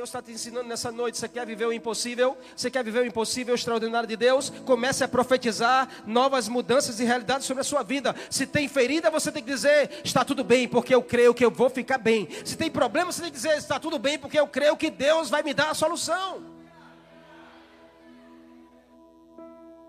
[0.00, 1.18] Deus está te ensinando nessa noite.
[1.18, 2.34] Você quer viver o impossível?
[2.56, 4.48] Você quer viver o impossível, o extraordinário de Deus?
[4.64, 8.16] Comece a profetizar novas mudanças e realidades sobre a sua vida.
[8.30, 11.50] Se tem ferida, você tem que dizer: está tudo bem, porque eu creio que eu
[11.50, 12.26] vou ficar bem.
[12.46, 15.28] Se tem problema, você tem que dizer: está tudo bem, porque eu creio que Deus
[15.28, 16.42] vai me dar a solução.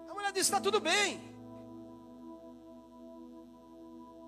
[0.10, 1.22] A mulher disse: está tudo bem.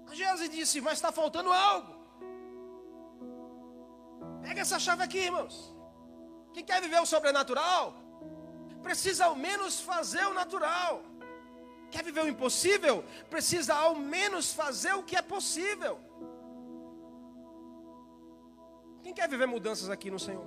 [0.09, 1.92] A Jesus disse: mas está faltando algo.
[4.41, 5.73] Pega essa chave aqui, irmãos.
[6.53, 7.93] Quem quer viver o sobrenatural,
[8.81, 11.01] precisa ao menos fazer o natural.
[11.89, 15.99] Quer viver o impossível, precisa ao menos fazer o que é possível.
[19.03, 20.45] Quem quer viver mudanças aqui no Senhor?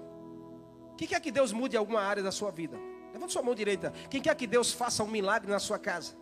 [0.96, 2.76] Quem quer que Deus mude alguma área da sua vida?
[3.12, 3.92] Levanta sua mão direita.
[4.10, 6.16] Quem quer que Deus faça um milagre na sua casa?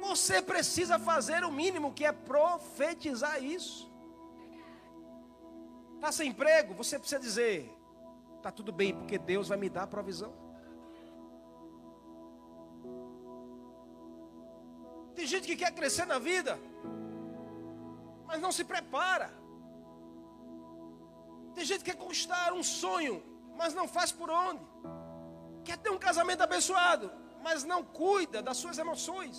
[0.00, 3.90] Você precisa fazer o mínimo que é profetizar isso.
[6.06, 7.76] Está sem emprego, você precisa dizer:
[8.36, 10.32] está tudo bem, porque Deus vai me dar a provisão.
[15.16, 16.56] Tem gente que quer crescer na vida,
[18.24, 19.34] mas não se prepara.
[21.56, 23.20] Tem gente que quer conquistar um sonho,
[23.56, 24.64] mas não faz por onde.
[25.64, 27.10] Quer ter um casamento abençoado,
[27.42, 29.36] mas não cuida das suas emoções.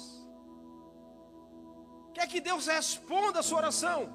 [2.14, 4.12] Quer que Deus responda a sua oração,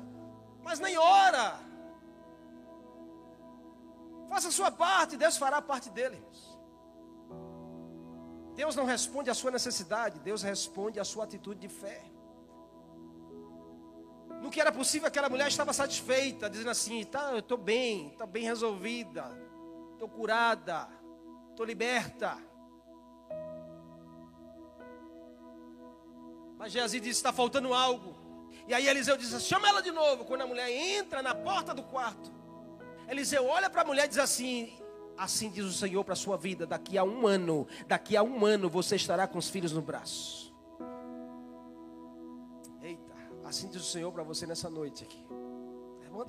[0.62, 1.71] mas nem ora.
[4.32, 6.18] Faça a sua parte, Deus fará a parte dele.
[8.54, 12.02] Deus não responde à sua necessidade, Deus responde à sua atitude de fé.
[14.40, 18.26] No que era possível, aquela mulher estava satisfeita, dizendo assim: tá, eu estou bem, estou
[18.26, 19.24] bem resolvida,
[19.92, 20.88] estou curada,
[21.50, 22.38] estou liberta.
[26.56, 28.16] Mas Geazi disse: está faltando algo.
[28.66, 30.24] E aí Eliseu disse: chama ela de novo.
[30.24, 32.40] Quando a mulher entra na porta do quarto,
[33.12, 34.72] Eliseu olha para a mulher e diz assim:
[35.18, 38.46] Assim diz o Senhor para a sua vida: daqui a um ano, daqui a um
[38.46, 40.50] ano você estará com os filhos no braço.
[42.80, 45.22] Eita, assim diz o Senhor para você nessa noite aqui.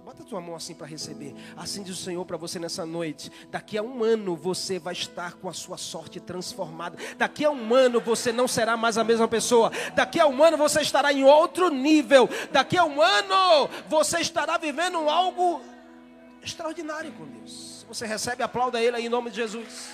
[0.04, 1.36] Bota tua mão assim para receber.
[1.58, 3.30] Assim diz o Senhor para você nessa noite.
[3.50, 6.98] Daqui a um ano você vai estar com a sua sorte transformada.
[7.18, 9.72] Daqui a um ano você não será mais a mesma pessoa.
[9.94, 12.30] Daqui a um ano você estará em outro nível.
[12.50, 15.62] Daqui a um ano você estará vivendo algo
[16.44, 17.86] extraordinário com Deus.
[17.88, 19.94] Você recebe, aplauda Ele aí em nome de Jesus.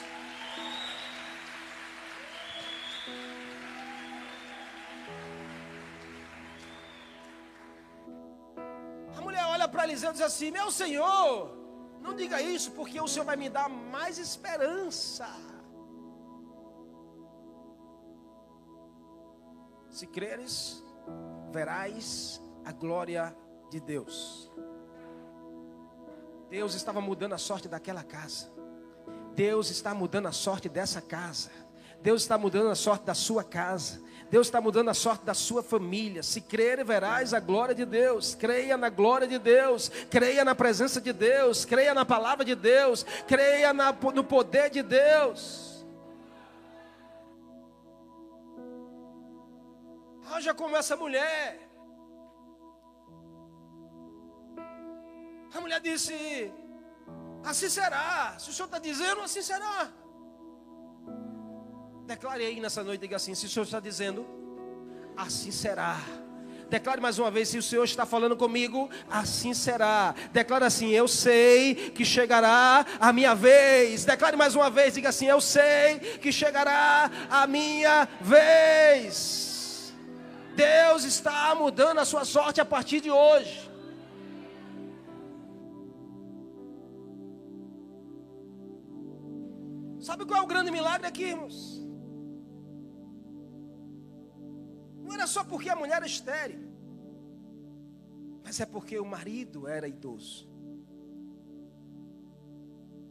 [9.80, 11.56] para Eliseu e diz assim: Meu senhor,
[12.02, 15.28] não diga isso, porque o senhor vai me dar mais esperança.
[19.90, 20.84] Se creres,
[21.52, 23.36] verás a glória
[23.70, 24.49] de Deus.
[26.50, 28.50] Deus estava mudando a sorte daquela casa.
[29.36, 31.52] Deus está mudando a sorte dessa casa.
[32.02, 34.02] Deus está mudando a sorte da sua casa.
[34.32, 36.24] Deus está mudando a sorte da sua família.
[36.24, 38.36] Se crer, verás a glória de Deus.
[38.36, 39.90] Creia na glória de Deus.
[40.10, 41.66] Creia na presença de Deus.
[41.66, 43.04] Creia na palavra de Deus.
[43.28, 45.86] Creia na, no poder de Deus.
[50.32, 51.69] Haja como essa mulher.
[55.54, 56.52] A mulher disse:
[57.44, 58.36] Assim será.
[58.38, 59.90] Se o senhor está dizendo, assim será.
[62.06, 64.26] Declare aí nessa noite, diga assim: se o Senhor está dizendo,
[65.16, 65.96] assim será.
[66.68, 70.16] Declare mais uma vez: se o Senhor está falando comigo, assim será.
[70.32, 74.06] Declare assim: eu sei que chegará a minha vez.
[74.06, 79.94] Declare mais uma vez: diga assim: eu sei que chegará a minha vez.
[80.56, 83.69] Deus está mudando a sua sorte a partir de hoje.
[90.10, 91.80] Sabe qual é o grande milagre aqui, irmãos?
[95.04, 96.67] Não era só porque a mulher era estéril,
[98.43, 100.50] mas é porque o marido era idoso.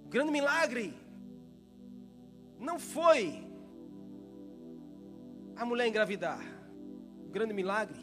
[0.07, 0.93] O grande milagre
[2.59, 3.47] não foi
[5.55, 6.43] a mulher engravidar.
[7.29, 8.01] O grande milagre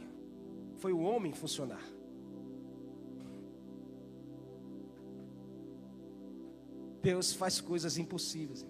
[0.78, 1.84] foi o homem funcionar.
[7.02, 8.66] Deus faz coisas impossíveis.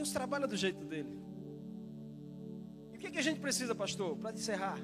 [0.00, 1.14] Deus trabalha do jeito dele.
[2.90, 4.78] E o que, é que a gente precisa, pastor, para encerrar?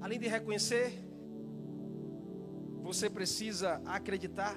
[0.00, 0.94] Além de reconhecer,
[2.82, 4.56] você precisa acreditar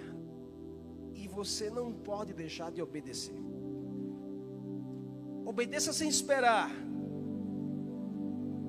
[1.13, 3.36] e você não pode deixar de obedecer.
[5.45, 6.71] Obedeça sem esperar,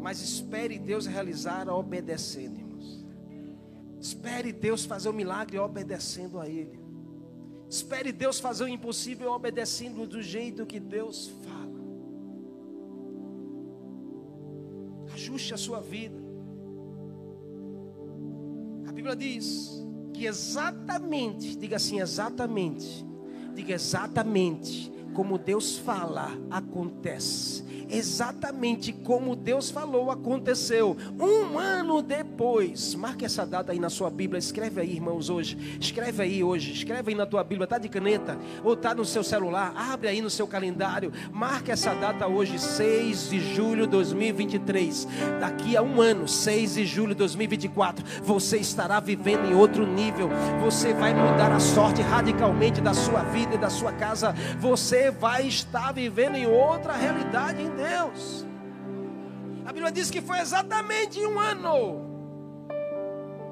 [0.00, 3.06] mas espere Deus realizar obedecendo, irmãos.
[4.00, 6.79] Espere Deus fazer o milagre obedecendo a Ele.
[7.70, 11.70] Espere Deus fazer o impossível obedecendo do jeito que Deus fala.
[15.14, 16.18] Ajuste a sua vida.
[18.88, 23.06] A Bíblia diz que exatamente, diga assim, exatamente,
[23.54, 30.96] diga exatamente como Deus fala, acontece exatamente como Deus falou, aconteceu.
[31.18, 35.78] Um ano depois, marque essa data aí na sua Bíblia, escreve aí, irmãos, hoje.
[35.80, 39.22] Escreve aí hoje, escreve aí na tua Bíblia, tá de caneta ou tá no seu
[39.22, 45.06] celular, abre aí no seu calendário, marque essa data hoje, 6 de julho de 2023.
[45.40, 50.28] Daqui a um ano, 6 de julho de 2024, você estará vivendo em outro nível.
[50.62, 54.34] Você vai mudar a sorte radicalmente da sua vida e da sua casa.
[54.58, 58.44] Você vai estar vivendo em outra realidade em Deus.
[59.64, 62.08] A Bíblia diz que foi exatamente um ano.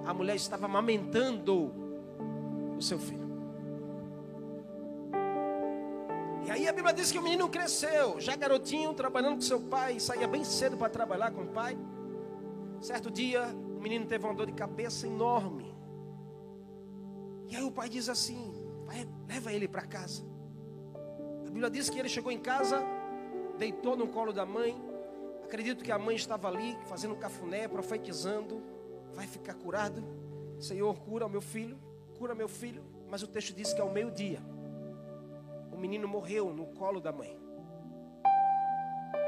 [0.04, 1.72] A mulher estava amamentando
[2.76, 3.28] o seu filho.
[6.44, 10.00] E aí a Bíblia diz que o menino cresceu, já garotinho, trabalhando com seu pai,
[10.00, 11.76] saía bem cedo para trabalhar com o pai.
[12.80, 13.44] Certo dia,
[13.76, 15.74] o menino teve uma dor de cabeça enorme.
[17.48, 18.54] E aí o pai diz assim:
[19.28, 20.22] leva ele para casa.
[21.46, 22.82] A Bíblia diz que ele chegou em casa,
[23.58, 24.80] deitou no colo da mãe.
[25.44, 28.62] Acredito que a mãe estava ali fazendo cafuné, profetizando.
[29.12, 30.02] Vai ficar curado.
[30.60, 31.78] Senhor, cura meu filho,
[32.16, 32.82] cura meu filho.
[33.08, 34.40] Mas o texto diz que ao meio-dia,
[35.72, 37.38] o menino morreu no colo da mãe.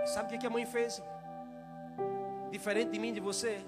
[0.04, 1.02] E sabe o que a mãe fez?
[2.50, 3.64] Diferente de mim, de você,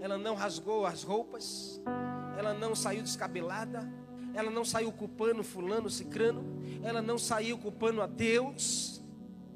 [0.00, 1.80] ela não rasgou as roupas,
[2.38, 3.90] ela não saiu descabelada,
[4.34, 6.44] ela não saiu culpando fulano, cicrano,
[6.82, 8.95] ela não saiu culpando a Deus,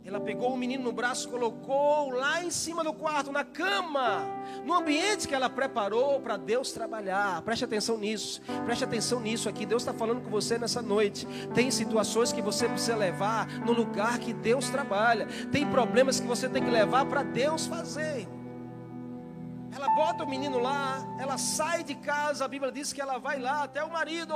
[0.05, 4.25] ela pegou o menino no braço, colocou lá em cima do quarto, na cama,
[4.65, 7.43] no ambiente que ela preparou para Deus trabalhar.
[7.43, 9.67] Preste atenção nisso, preste atenção nisso aqui.
[9.67, 11.27] Deus está falando com você nessa noite.
[11.55, 15.27] Tem situações que você precisa levar no lugar que Deus trabalha.
[15.53, 18.27] Tem problemas que você tem que levar para Deus fazer.
[19.73, 22.45] Ela bota o menino lá, ela sai de casa.
[22.45, 24.35] A Bíblia diz que ela vai lá até o marido.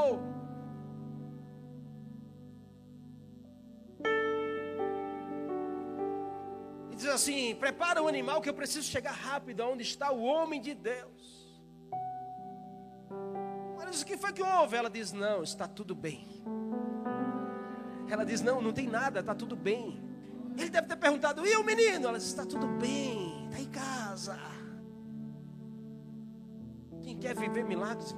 [7.15, 11.55] Assim: prepara o animal que eu preciso chegar rápido aonde está o homem de Deus.
[13.77, 14.77] Mas o que foi que houve?
[14.77, 16.27] Ela diz: não, está tudo bem.
[18.09, 20.03] Ela diz: não, não tem nada, está tudo bem.
[20.57, 22.09] Ele deve ter perguntado: e o menino?
[22.09, 24.39] Ela disse: está tudo bem, está em casa.
[27.03, 28.17] Quem quer viver milagres,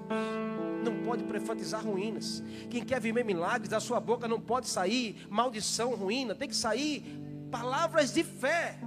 [0.84, 2.42] não pode profetizar ruínas.
[2.70, 6.34] Quem quer viver milagres, da sua boca não pode sair maldição, ruína.
[6.34, 8.78] Tem que sair palavras de fé.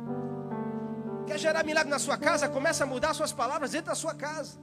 [1.26, 2.50] Quer gerar milagre na sua casa?
[2.50, 4.58] Começa a mudar suas palavras dentro da sua casa.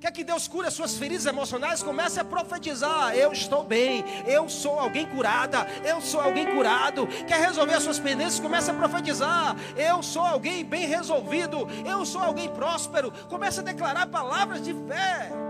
[0.00, 1.82] Quer que Deus cure as suas feridas emocionais?
[1.82, 3.14] Comece a profetizar.
[3.14, 4.02] Eu estou bem.
[4.26, 5.66] Eu sou alguém curada.
[5.84, 7.06] Eu sou alguém curado.
[7.26, 8.40] Quer resolver as suas pendências?
[8.40, 9.54] Comece a profetizar.
[9.76, 11.68] Eu sou alguém bem resolvido.
[11.86, 13.12] Eu sou alguém próspero.
[13.28, 15.49] Comece a declarar palavras de fé.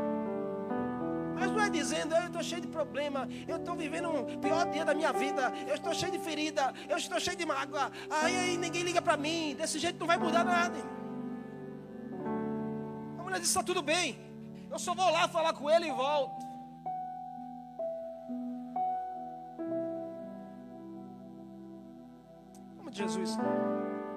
[1.40, 4.84] Mas não é dizendo, eu estou cheio de problema, eu estou vivendo o pior dia
[4.84, 8.56] da minha vida, eu estou cheio de ferida, eu estou cheio de mágoa, aí, aí
[8.58, 10.76] ninguém liga para mim, desse jeito não vai mudar nada.
[13.18, 14.18] A mulher disse: está tudo bem,
[14.70, 16.44] eu só vou lá falar com ele e volto.
[22.76, 23.38] Como Jesus,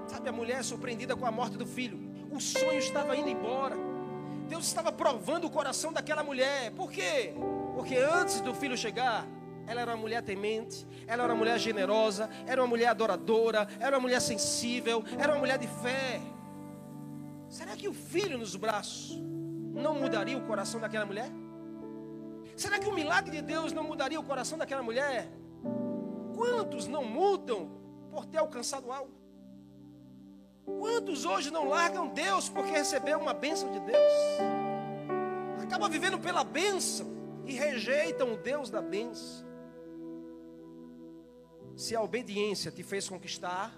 [0.07, 1.97] sabe, a mulher é surpreendida com a morte do filho,
[2.29, 3.92] o sonho estava indo embora.
[4.53, 6.71] Deus estava provando o coração daquela mulher.
[6.73, 7.33] Por quê?
[7.73, 9.25] Porque antes do filho chegar,
[9.65, 13.95] ela era uma mulher temente, ela era uma mulher generosa, era uma mulher adoradora, era
[13.97, 16.21] uma mulher sensível, era uma mulher de fé.
[17.49, 19.19] Será que o filho nos braços
[19.73, 21.31] não mudaria o coração daquela mulher?
[22.55, 25.31] Será que o milagre de Deus não mudaria o coração daquela mulher?
[26.35, 27.71] Quantos não mudam
[28.11, 29.22] por ter alcançado algo?
[30.65, 34.13] Quantos hoje não largam Deus porque recebeu uma bênção de Deus?
[35.61, 37.07] Acabam vivendo pela bênção
[37.45, 39.45] e rejeitam o Deus da bênção.
[41.75, 43.73] Se a obediência te fez conquistar,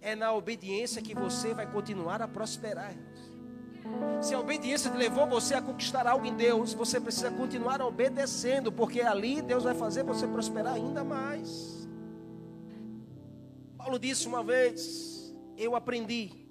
[0.00, 2.94] é na obediência que você vai continuar a prosperar.
[4.20, 9.00] Se a obediência levou você a conquistar algo em Deus, você precisa continuar obedecendo, porque
[9.00, 11.88] ali Deus vai fazer você prosperar ainda mais.
[13.78, 15.09] Paulo disse uma vez:
[15.60, 16.46] Eu aprendi,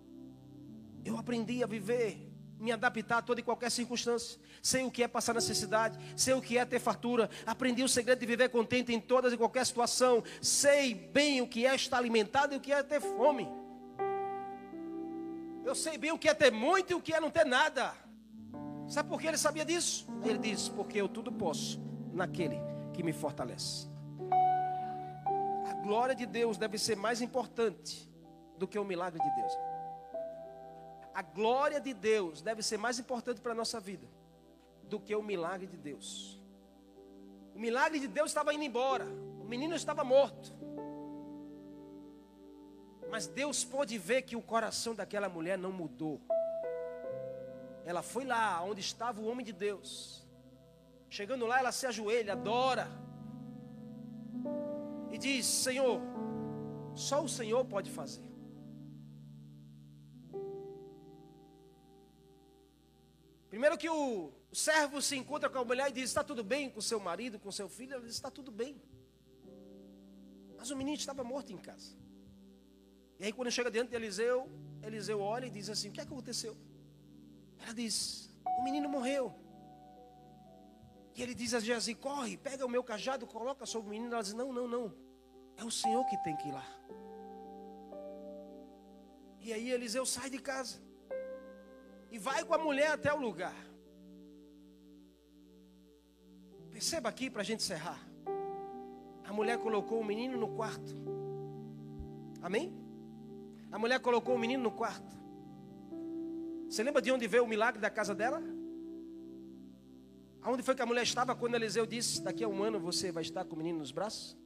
[1.04, 4.40] eu aprendi a viver, me adaptar a toda e qualquer circunstância.
[4.62, 7.28] Sei o que é passar necessidade, sei o que é ter fartura.
[7.44, 10.24] Aprendi o segredo de viver contente em todas e qualquer situação.
[10.40, 13.48] Sei bem o que é estar alimentado e o que é ter fome.
[15.66, 17.96] Eu sei bem o que é ter muito e o que é não ter nada.
[18.88, 20.08] Sabe por que ele sabia disso?
[20.24, 21.82] Ele diz: Porque eu tudo posso
[22.14, 22.60] naquele
[22.94, 23.90] que me fortalece.
[25.66, 28.09] A glória de Deus deve ser mais importante
[28.60, 29.54] do que o milagre de Deus.
[31.14, 34.08] A glória de Deus deve ser mais importante para a nossa vida
[34.84, 36.40] do que o milagre de Deus.
[37.56, 39.06] O milagre de Deus estava indo embora,
[39.42, 40.54] o menino estava morto.
[43.10, 46.22] Mas Deus pôde ver que o coração daquela mulher não mudou.
[47.86, 50.28] Ela foi lá onde estava o homem de Deus.
[51.10, 52.88] Chegando lá, ela se ajoelha, adora.
[55.12, 56.00] E diz: Senhor,
[56.94, 58.29] só o Senhor pode fazer.
[63.60, 66.80] Primeiro que o, servo se encontra com a mulher e diz: Está tudo bem com
[66.80, 67.96] seu marido, com seu filho?
[67.96, 68.82] Ela diz: Está tudo bem.
[70.58, 71.94] Mas o menino estava morto em casa.
[73.20, 74.50] E aí, quando chega diante de Eliseu,
[74.82, 76.56] Eliseu olha e diz assim: O que, é aconteceu?
[77.62, 79.36] Ela diz: O menino morreu.
[81.14, 84.14] E ele diz a Geazi: Corre, pega o meu cajado, coloca sobre o menino.
[84.14, 84.96] Ela diz: Não, não, não.
[85.58, 86.66] É o Senhor que tem que ir lá.
[89.42, 90.88] E aí, Eliseu sai de casa
[92.12, 93.56] e vai com a mulher até o lugar.
[96.72, 98.00] Perceba aqui para a gente encerrar.
[99.24, 100.96] A mulher colocou o menino no quarto.
[102.42, 102.74] Amém?
[103.72, 105.18] A mulher colocou o menino no quarto.
[106.70, 108.42] Você lembra de onde veio o milagre da casa dela?
[110.42, 113.24] Aonde foi que a mulher estava quando Eliseu disse: Daqui a um ano você vai
[113.24, 114.38] estar com o menino nos braços?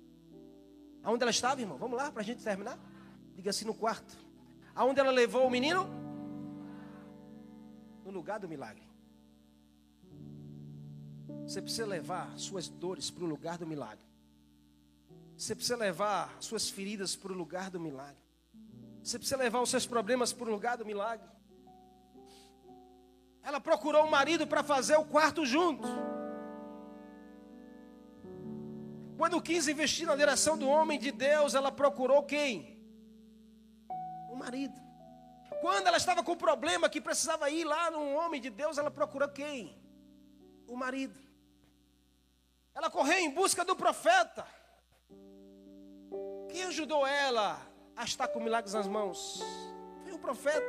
[1.03, 1.78] Aonde ela estava, irmão?
[1.78, 2.80] Vamos lá para a gente terminar?
[3.36, 4.18] Diga assim: no quarto.
[4.74, 6.03] Aonde ela levou o menino?
[8.04, 8.84] No lugar do milagre.
[11.45, 14.06] Você precisa levar suas dores para o lugar do milagre.
[15.38, 18.22] Você precisa levar suas feridas para o lugar do milagre.
[19.04, 21.28] Você precisa levar os seus problemas para o lugar do milagre.
[23.41, 25.88] Ela procurou um marido para fazer o quarto junto.
[29.18, 32.82] Quando quis investir na direção do homem de Deus, ela procurou quem?
[34.30, 34.82] O marido.
[35.64, 39.30] Quando ela estava com problema que precisava ir lá no homem de Deus, ela procurou
[39.30, 39.82] quem?
[40.68, 41.18] O marido.
[42.76, 44.45] Ela correu em busca do profeta.
[46.49, 49.41] Quem ajudou ela a estar com milagres nas mãos.
[50.03, 50.68] Foi o profeta.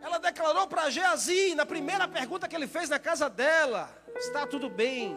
[0.00, 4.70] Ela declarou para Geazi, na primeira pergunta que ele fez na casa dela: Está tudo
[4.70, 5.14] bem.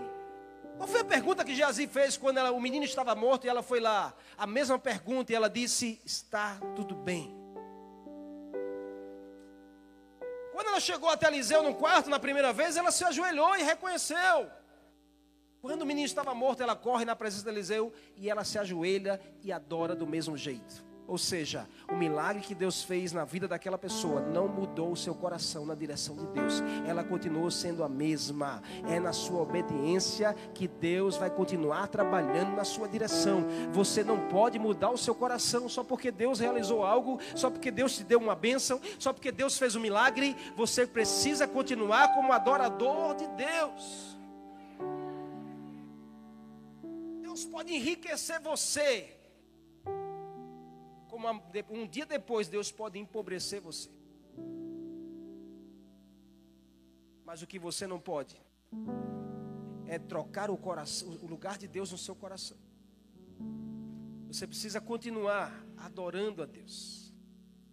[0.76, 3.64] Qual foi a pergunta que Geazi fez quando ela, o menino estava morto e ela
[3.64, 4.14] foi lá?
[4.38, 7.45] A mesma pergunta e ela disse: Está tudo bem.
[10.76, 14.52] Ela chegou até Eliseu no quarto na primeira vez, ela se ajoelhou e reconheceu.
[15.62, 19.20] Quando o menino estava morto, ela corre na presença de Eliseu e ela se ajoelha
[19.42, 20.84] e adora do mesmo jeito.
[21.08, 25.14] Ou seja, o milagre que Deus fez na vida daquela pessoa não mudou o seu
[25.14, 26.64] coração na direção de Deus.
[26.88, 28.64] Ela continuou sendo a mesma.
[28.90, 33.46] É na sua obediência que Deus vai continuar trabalhando na sua direção.
[33.72, 37.96] Você não pode mudar o seu coração só porque Deus realizou algo, só porque Deus
[37.96, 40.36] te deu uma bênção, só porque Deus fez um milagre.
[40.56, 44.18] Você precisa continuar como adorador de Deus.
[47.22, 49.15] Deus pode enriquecer você
[51.16, 51.30] como
[51.70, 53.90] um dia depois Deus pode empobrecer você.
[57.24, 58.36] Mas o que você não pode
[59.88, 62.58] é trocar o, coração, o lugar de Deus no seu coração.
[64.28, 67.14] Você precisa continuar adorando a Deus.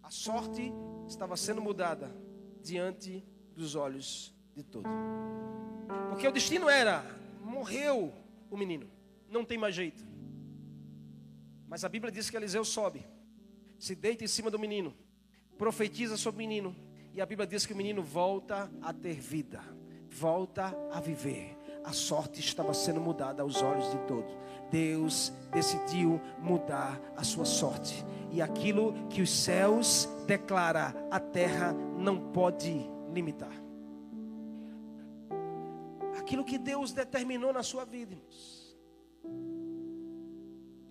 [0.01, 0.71] A sorte
[1.05, 2.15] estava sendo mudada
[2.61, 4.89] diante dos olhos de todos.
[6.09, 7.03] Porque o destino era:
[7.41, 8.13] morreu
[8.49, 8.89] o menino,
[9.27, 10.01] não tem mais jeito.
[11.67, 13.05] Mas a Bíblia diz que Eliseu sobe
[13.83, 14.95] se deita em cima do menino,
[15.57, 16.73] profetiza sobre o menino,
[17.13, 19.61] e a Bíblia diz que o menino volta a ter vida,
[20.09, 21.57] volta a viver.
[21.83, 24.31] A sorte estava sendo mudada aos olhos de todos.
[24.71, 28.05] Deus decidiu mudar a sua sorte.
[28.31, 33.51] E aquilo que os céus declara, a terra não pode limitar.
[36.17, 38.77] Aquilo que Deus determinou na sua vida, irmãos.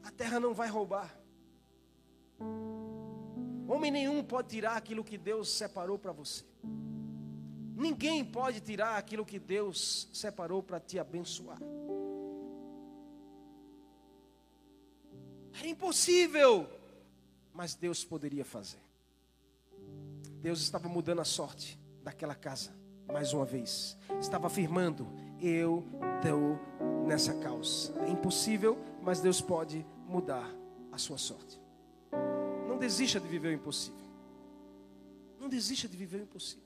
[0.03, 1.22] A terra não vai roubar.
[3.73, 6.45] Homem nenhum pode tirar aquilo que Deus separou para você.
[7.75, 11.59] Ninguém pode tirar aquilo que Deus separou para te abençoar.
[15.59, 16.69] Era impossível,
[17.51, 18.83] mas Deus poderia fazer.
[20.43, 22.77] Deus estava mudando a sorte daquela casa,
[23.11, 23.97] mais uma vez.
[24.21, 25.09] Estava afirmando:
[25.41, 25.83] Eu
[26.23, 26.61] dou
[27.07, 27.99] nessa causa.
[28.03, 30.47] É impossível, mas Deus pode mudar
[30.93, 31.62] a sua sorte
[32.83, 34.01] desista de viver o impossível.
[35.39, 36.62] Não desista de viver o impossível.